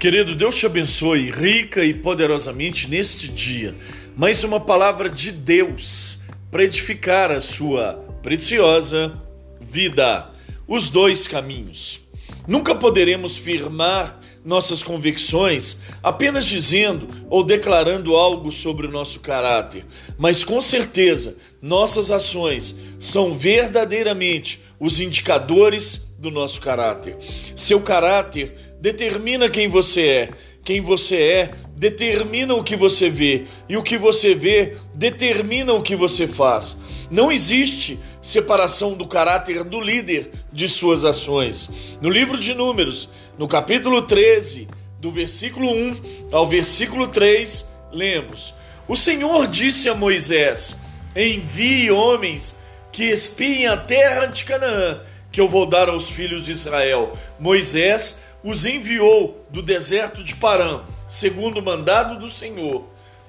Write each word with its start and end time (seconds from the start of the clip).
Querido, 0.00 0.34
Deus 0.34 0.56
te 0.56 0.64
abençoe 0.64 1.30
rica 1.30 1.84
e 1.84 1.92
poderosamente 1.92 2.88
neste 2.88 3.28
dia. 3.28 3.74
Mais 4.16 4.42
uma 4.42 4.58
palavra 4.58 5.10
de 5.10 5.30
Deus 5.30 6.22
para 6.50 6.64
edificar 6.64 7.30
a 7.30 7.38
sua 7.38 8.02
preciosa 8.22 9.12
vida. 9.60 10.30
Os 10.66 10.88
dois 10.88 11.28
caminhos. 11.28 12.00
Nunca 12.48 12.74
poderemos 12.74 13.36
firmar 13.36 14.18
nossas 14.42 14.82
convicções 14.82 15.76
apenas 16.02 16.46
dizendo 16.46 17.06
ou 17.28 17.44
declarando 17.44 18.16
algo 18.16 18.50
sobre 18.50 18.86
o 18.86 18.90
nosso 18.90 19.20
caráter, 19.20 19.84
mas 20.16 20.42
com 20.42 20.62
certeza 20.62 21.36
nossas 21.60 22.10
ações 22.10 22.74
são 22.98 23.36
verdadeiramente 23.36 24.62
os 24.78 24.98
indicadores 24.98 26.08
do 26.18 26.30
nosso 26.30 26.58
caráter. 26.58 27.18
Seu 27.54 27.82
caráter 27.82 28.69
determina 28.80 29.48
quem 29.48 29.68
você 29.68 30.08
é. 30.08 30.30
Quem 30.64 30.80
você 30.80 31.16
é 31.16 31.50
determina 31.74 32.54
o 32.54 32.62
que 32.62 32.76
você 32.76 33.08
vê, 33.08 33.46
e 33.66 33.74
o 33.76 33.82
que 33.82 33.96
você 33.96 34.34
vê 34.34 34.76
determina 34.94 35.72
o 35.72 35.82
que 35.82 35.96
você 35.96 36.26
faz. 36.26 36.78
Não 37.10 37.32
existe 37.32 37.98
separação 38.20 38.92
do 38.92 39.06
caráter 39.06 39.64
do 39.64 39.80
líder 39.80 40.30
de 40.52 40.68
suas 40.68 41.06
ações. 41.06 41.70
No 42.00 42.10
livro 42.10 42.38
de 42.38 42.52
Números, 42.52 43.08
no 43.38 43.48
capítulo 43.48 44.02
13, 44.02 44.68
do 45.00 45.10
versículo 45.10 45.72
1 45.72 45.96
ao 46.30 46.46
versículo 46.46 47.08
3, 47.08 47.66
lemos: 47.90 48.54
O 48.86 48.94
Senhor 48.94 49.46
disse 49.46 49.88
a 49.88 49.94
Moisés: 49.94 50.78
Envie 51.16 51.90
homens 51.90 52.58
que 52.92 53.04
espiem 53.04 53.66
a 53.66 53.76
terra 53.78 54.26
de 54.26 54.44
Canaã, 54.44 55.00
que 55.32 55.40
eu 55.40 55.48
vou 55.48 55.64
dar 55.64 55.88
aos 55.88 56.10
filhos 56.10 56.44
de 56.44 56.52
Israel. 56.52 57.16
Moisés 57.38 58.22
os 58.42 58.64
enviou 58.64 59.46
do 59.50 59.62
deserto 59.62 60.22
de 60.22 60.34
Parã, 60.34 60.82
segundo 61.08 61.58
o 61.58 61.62
mandado 61.62 62.18
do 62.18 62.28
Senhor, 62.28 62.84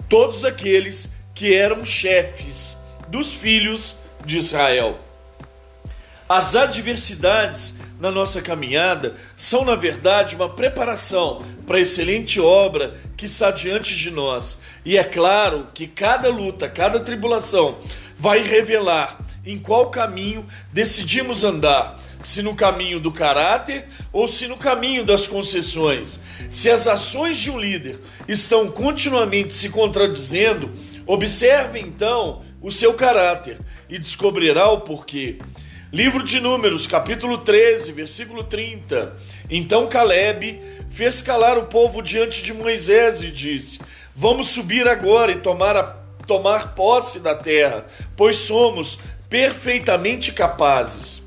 todos 0.07 0.45
aqueles 0.45 1.11
que 1.33 1.53
eram 1.53 1.85
chefes 1.85 2.77
dos 3.07 3.33
filhos 3.33 3.99
de 4.25 4.37
Israel. 4.37 4.99
As 6.27 6.55
adversidades 6.55 7.75
na 7.99 8.09
nossa 8.09 8.41
caminhada 8.41 9.15
são, 9.35 9.65
na 9.65 9.75
verdade, 9.75 10.35
uma 10.35 10.47
preparação 10.47 11.45
para 11.67 11.77
a 11.77 11.81
excelente 11.81 12.39
obra 12.39 12.95
que 13.17 13.25
está 13.25 13.51
diante 13.51 13.95
de 13.97 14.09
nós. 14.09 14.59
E 14.85 14.97
é 14.97 15.03
claro 15.03 15.67
que 15.73 15.85
cada 15.85 16.29
luta, 16.29 16.69
cada 16.69 17.01
tribulação 17.01 17.79
vai 18.17 18.43
revelar 18.43 19.19
em 19.45 19.57
qual 19.59 19.89
caminho 19.89 20.45
decidimos 20.71 21.43
andar 21.43 22.00
se 22.21 22.41
no 22.41 22.55
caminho 22.55 22.99
do 22.99 23.11
caráter 23.11 23.85
ou 24.11 24.27
se 24.27 24.47
no 24.47 24.57
caminho 24.57 25.03
das 25.03 25.27
concessões. 25.27 26.19
Se 26.49 26.69
as 26.69 26.87
ações 26.87 27.37
de 27.37 27.49
um 27.49 27.59
líder 27.59 27.99
estão 28.27 28.69
continuamente 28.69 29.53
se 29.53 29.69
contradizendo, 29.69 30.71
observe 31.05 31.79
então 31.79 32.43
o 32.61 32.71
seu 32.71 32.93
caráter 32.93 33.59
e 33.89 33.97
descobrirá 33.97 34.69
o 34.69 34.81
porquê. 34.81 35.39
Livro 35.91 36.23
de 36.23 36.39
Números, 36.39 36.87
capítulo 36.87 37.39
13, 37.39 37.91
versículo 37.91 38.43
30. 38.43 39.17
Então 39.49 39.89
Caleb 39.89 40.61
fez 40.89 41.21
calar 41.21 41.57
o 41.57 41.65
povo 41.65 42.01
diante 42.01 42.41
de 42.41 42.53
Moisés 42.53 43.21
e 43.21 43.29
disse: 43.29 43.79
Vamos 44.15 44.49
subir 44.49 44.87
agora 44.87 45.33
e 45.33 45.39
tomar, 45.39 45.75
a, 45.75 45.83
tomar 46.25 46.75
posse 46.75 47.19
da 47.19 47.35
terra, 47.35 47.85
pois 48.15 48.37
somos 48.37 48.99
perfeitamente 49.29 50.31
capazes. 50.31 51.20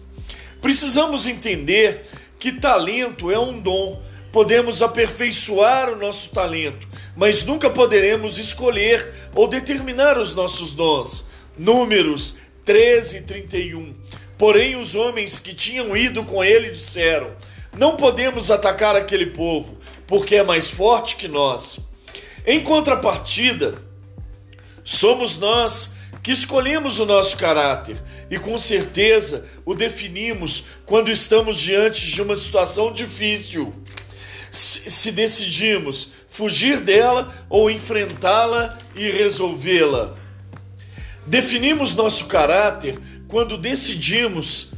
Precisamos 0.64 1.26
entender 1.26 2.06
que 2.38 2.50
talento 2.50 3.30
é 3.30 3.38
um 3.38 3.60
dom. 3.60 4.02
Podemos 4.32 4.80
aperfeiçoar 4.80 5.90
o 5.90 5.96
nosso 5.96 6.30
talento, 6.30 6.88
mas 7.14 7.44
nunca 7.44 7.68
poderemos 7.68 8.38
escolher 8.38 9.12
ou 9.34 9.46
determinar 9.46 10.18
os 10.18 10.34
nossos 10.34 10.72
dons. 10.72 11.28
Números 11.58 12.38
13 12.64 13.18
e 13.18 13.20
31. 13.20 13.94
Porém, 14.38 14.76
os 14.76 14.94
homens 14.94 15.38
que 15.38 15.52
tinham 15.52 15.94
ido 15.94 16.24
com 16.24 16.42
ele 16.42 16.70
disseram: 16.70 17.32
Não 17.76 17.94
podemos 17.98 18.50
atacar 18.50 18.96
aquele 18.96 19.26
povo, 19.26 19.76
porque 20.06 20.36
é 20.36 20.42
mais 20.42 20.70
forte 20.70 21.16
que 21.16 21.28
nós. 21.28 21.78
Em 22.46 22.62
contrapartida, 22.62 23.74
somos 24.82 25.36
nós 25.36 25.94
que 26.24 26.32
escolhemos 26.32 26.98
o 27.00 27.04
nosso 27.04 27.36
caráter 27.36 28.02
e 28.30 28.38
com 28.38 28.58
certeza 28.58 29.46
o 29.62 29.74
definimos 29.74 30.64
quando 30.86 31.10
estamos 31.10 31.60
diante 31.60 32.10
de 32.10 32.22
uma 32.22 32.34
situação 32.34 32.90
difícil. 32.90 33.74
Se 34.50 35.12
decidimos 35.12 36.12
fugir 36.30 36.80
dela 36.80 37.46
ou 37.50 37.70
enfrentá-la 37.70 38.78
e 38.96 39.10
resolvê-la. 39.10 40.16
Definimos 41.26 41.94
nosso 41.94 42.24
caráter 42.26 42.98
quando 43.28 43.58
decidimos 43.58 44.72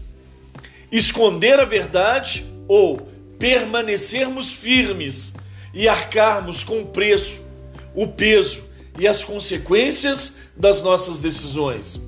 esconder 0.90 1.60
a 1.60 1.64
verdade 1.64 2.44
ou 2.66 3.08
permanecermos 3.38 4.50
firmes 4.50 5.34
e 5.72 5.86
arcarmos 5.86 6.64
com 6.64 6.80
o 6.80 6.86
preço, 6.86 7.40
o 7.94 8.08
peso 8.08 8.66
e 8.98 9.06
as 9.06 9.22
consequências 9.24 10.38
das 10.56 10.82
nossas 10.82 11.20
decisões. 11.20 12.00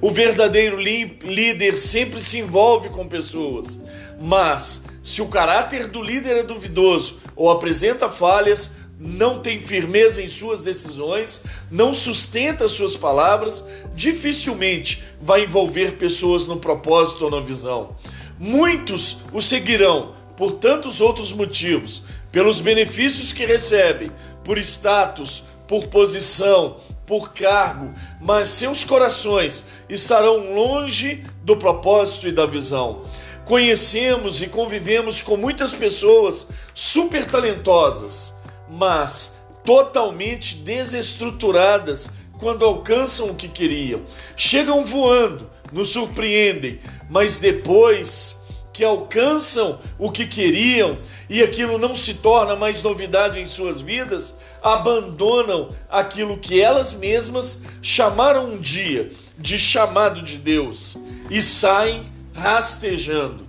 O 0.00 0.10
verdadeiro 0.10 0.78
líder 0.78 1.76
sempre 1.76 2.20
se 2.20 2.38
envolve 2.38 2.90
com 2.90 3.08
pessoas, 3.08 3.80
mas 4.20 4.84
se 5.02 5.22
o 5.22 5.28
caráter 5.28 5.88
do 5.88 6.02
líder 6.02 6.36
é 6.36 6.42
duvidoso 6.42 7.18
ou 7.34 7.50
apresenta 7.50 8.08
falhas, 8.08 8.70
não 8.98 9.40
tem 9.40 9.60
firmeza 9.60 10.22
em 10.22 10.28
suas 10.28 10.62
decisões, 10.62 11.42
não 11.70 11.92
sustenta 11.92 12.66
suas 12.68 12.96
palavras, 12.96 13.64
dificilmente 13.94 15.04
vai 15.20 15.44
envolver 15.44 15.92
pessoas 15.92 16.46
no 16.46 16.56
propósito 16.56 17.24
ou 17.24 17.30
na 17.30 17.40
visão. 17.40 17.96
Muitos 18.38 19.18
o 19.32 19.40
seguirão 19.40 20.14
por 20.36 20.52
tantos 20.52 21.00
outros 21.00 21.32
motivos, 21.32 22.02
pelos 22.30 22.60
benefícios 22.60 23.32
que 23.32 23.46
recebem, 23.46 24.10
por 24.44 24.58
status, 24.58 25.44
por 25.66 25.88
posição, 25.88 26.78
por 27.06 27.32
cargo, 27.32 27.94
mas 28.20 28.48
seus 28.48 28.84
corações 28.84 29.62
estarão 29.88 30.54
longe 30.54 31.24
do 31.42 31.56
propósito 31.56 32.26
e 32.28 32.32
da 32.32 32.46
visão. 32.46 33.04
Conhecemos 33.44 34.42
e 34.42 34.48
convivemos 34.48 35.22
com 35.22 35.36
muitas 35.36 35.72
pessoas 35.72 36.48
super 36.74 37.24
talentosas, 37.24 38.34
mas 38.68 39.38
totalmente 39.64 40.56
desestruturadas 40.56 42.10
quando 42.38 42.64
alcançam 42.64 43.30
o 43.30 43.34
que 43.34 43.48
queriam. 43.48 44.02
Chegam 44.36 44.84
voando, 44.84 45.48
nos 45.72 45.90
surpreendem, 45.90 46.80
mas 47.08 47.38
depois 47.38 48.35
que 48.76 48.84
alcançam 48.84 49.80
o 49.98 50.12
que 50.12 50.26
queriam 50.26 50.98
e 51.30 51.42
aquilo 51.42 51.78
não 51.78 51.96
se 51.96 52.12
torna 52.12 52.54
mais 52.54 52.82
novidade 52.82 53.40
em 53.40 53.46
suas 53.46 53.80
vidas, 53.80 54.36
abandonam 54.62 55.74
aquilo 55.88 56.36
que 56.36 56.60
elas 56.60 56.92
mesmas 56.92 57.62
chamaram 57.80 58.50
um 58.50 58.58
dia 58.58 59.12
de 59.38 59.58
chamado 59.58 60.20
de 60.20 60.36
Deus 60.36 60.98
e 61.30 61.40
saem 61.40 62.04
rastejando. 62.34 63.46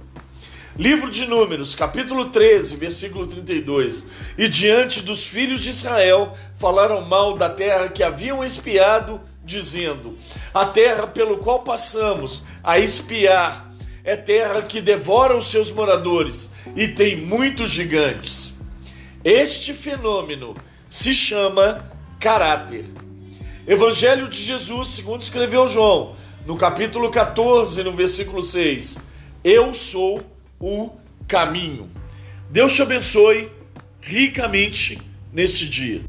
Livro 0.78 1.12
de 1.12 1.28
Números, 1.28 1.76
capítulo 1.76 2.30
13, 2.30 2.78
versículo 2.78 3.28
32. 3.28 4.06
E 4.38 4.48
diante 4.48 5.02
dos 5.02 5.26
filhos 5.26 5.62
de 5.62 5.72
Israel 5.72 6.38
falaram 6.58 7.02
mal 7.02 7.36
da 7.36 7.50
terra 7.50 7.90
que 7.90 8.02
haviam 8.02 8.46
espiado, 8.46 9.20
dizendo: 9.44 10.18
A 10.54 10.66
terra 10.68 11.06
pelo 11.06 11.40
qual 11.40 11.64
passamos 11.64 12.44
a 12.64 12.80
espiar 12.80 13.67
é 14.08 14.16
terra 14.16 14.62
que 14.62 14.80
devora 14.80 15.36
os 15.36 15.52
seus 15.52 15.70
moradores 15.70 16.50
e 16.78 16.88
tem 16.88 17.18
muitos 17.18 17.70
gigantes. 17.70 18.54
Este 19.22 19.74
fenômeno 19.74 20.56
se 20.90 21.14
chama 21.14 21.86
caráter. 22.18 22.86
Evangelho 23.68 24.30
de 24.30 24.42
Jesus, 24.42 24.92
segundo 24.92 25.22
escreveu 25.22 25.68
João, 25.68 26.16
no 26.46 26.56
capítulo 26.56 27.12
14, 27.12 27.84
no 27.84 27.92
versículo 27.92 28.42
6. 28.42 28.98
Eu 29.44 29.74
sou 29.74 30.22
o 30.58 30.92
caminho. 31.28 31.90
Deus 32.50 32.74
te 32.74 32.82
abençoe 32.82 33.52
ricamente 34.00 34.98
neste 35.34 35.68
dia. 35.68 36.02